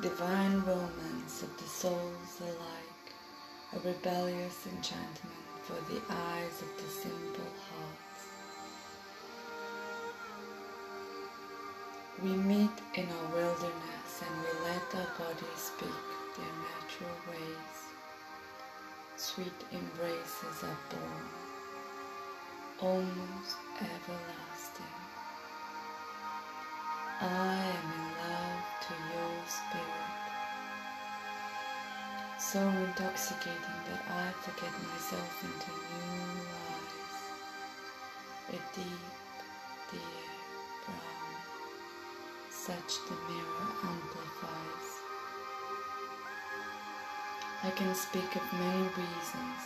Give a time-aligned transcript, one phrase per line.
[0.00, 3.12] divine romance of the souls alike,
[3.74, 8.28] a rebellious enchantment for the eyes of the simple hearts.
[12.22, 15.88] We meet in our wilderness and we let our bodies speak
[16.36, 17.76] their natural ways.
[19.16, 21.26] Sweet embraces are born,
[22.80, 24.94] almost everlasting.
[27.20, 28.17] I am in
[32.52, 37.18] so intoxicating that I forget myself into new eyes,
[38.48, 39.12] a deep,
[39.90, 40.24] dear
[40.86, 41.36] brown,
[42.48, 44.88] such the mirror amplifies.
[47.64, 49.62] I can speak of many reasons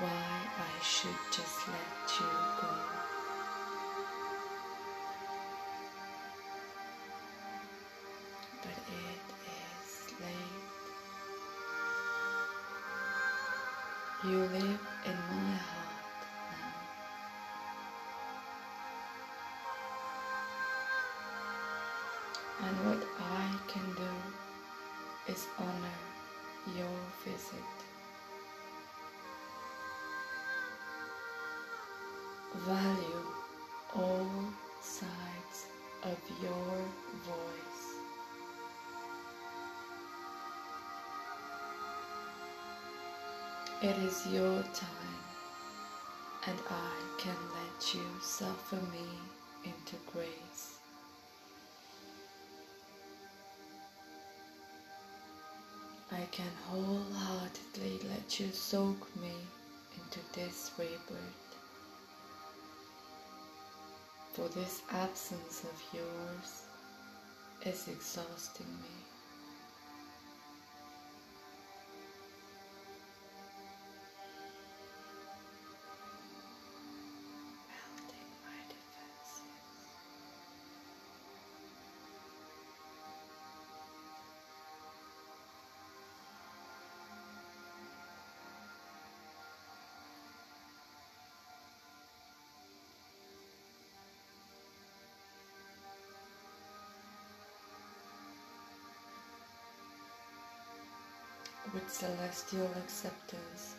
[0.00, 0.28] why
[0.60, 2.26] I should just let you
[2.60, 3.17] go.
[14.24, 16.74] You live in my heart now.
[22.66, 26.00] And what I can do is honor
[26.76, 27.76] your visit.
[32.66, 33.17] Value
[43.80, 45.22] It is your time,
[46.48, 49.06] and I can let you suffer me
[49.62, 50.78] into grace.
[56.10, 59.34] I can wholeheartedly let you soak me
[59.94, 61.56] into this rebirth.
[64.32, 66.62] For this absence of yours
[67.64, 69.07] is exhausting me.
[101.74, 103.74] With celestial acceptance.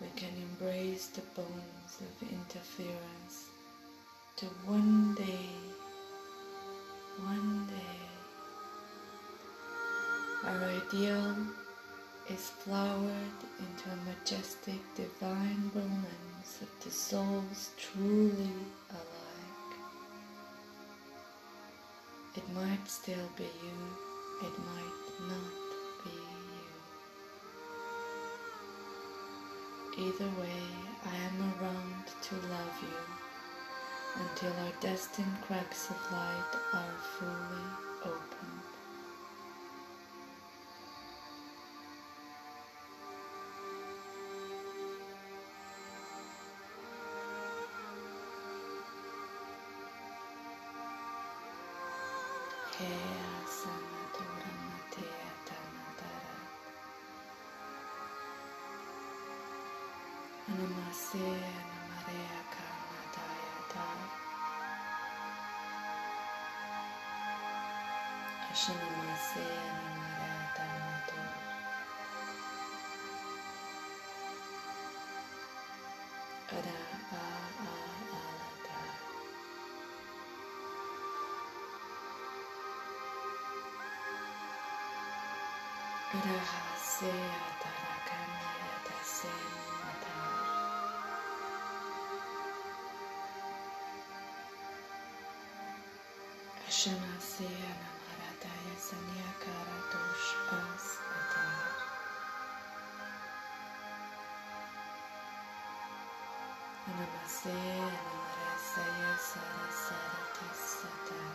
[0.00, 3.46] We can embrace the bones of interference
[4.36, 5.48] to one day,
[7.24, 8.02] one day,
[10.44, 11.36] our ideal
[12.28, 18.50] is flowered into a majestic divine romance of the souls truly
[18.90, 19.76] alike.
[22.36, 24.11] It might still be you,
[24.42, 25.54] it might not
[26.04, 26.16] be
[29.96, 30.08] you.
[30.08, 30.62] Either way,
[31.06, 32.98] I am around to love you
[34.20, 37.68] until our destined cracks of light are fully
[38.04, 38.72] opened.
[52.78, 53.21] Hea
[60.58, 63.72] Namastê, Namaré, Kamadayata.
[63.72, 63.86] Tá.
[68.50, 71.20] Ashanamastê, Namaré, Tamato.
[76.48, 76.80] Tá Ara,
[77.12, 77.24] a,
[77.64, 77.72] a,
[78.18, 78.80] alata.
[86.14, 87.51] Ara, se, a
[96.82, 97.46] Ashanasya
[97.78, 101.70] Namarataya Sanyakara Dosh As Atar
[106.90, 111.34] Namaste Namarasaya Sarasarati Satar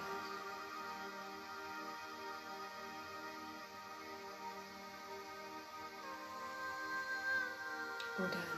[8.20, 8.57] Udanatayase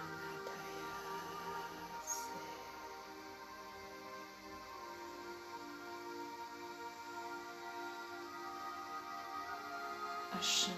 [10.41, 10.71] 是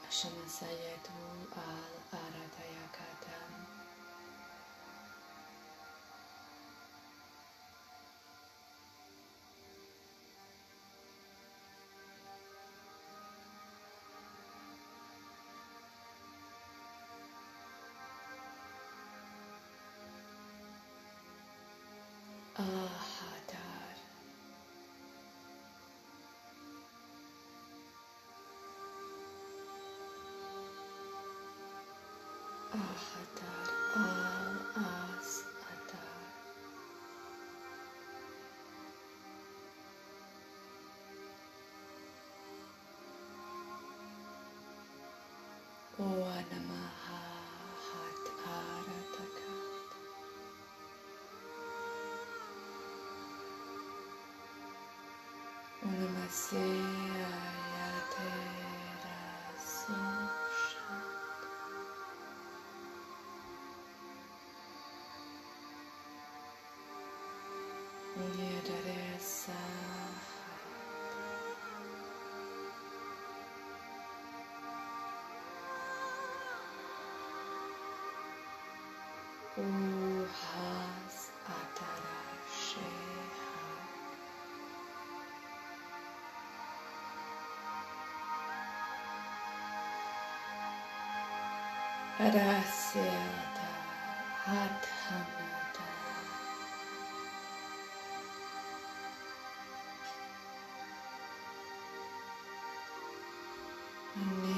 [0.08, 1.12] Asamasayatu
[1.54, 3.69] al Aratayakatam.
[32.72, 33.68] Ahadar.
[33.96, 35.30] Al as
[35.72, 36.22] adar.
[45.98, 47.22] Oa namaha
[47.86, 48.24] hat
[48.58, 49.90] aratakat.
[55.86, 56.66] Unamase
[92.20, 93.40] Rasyada
[94.46, 95.84] Adhanada.
[104.16, 104.49] Amém.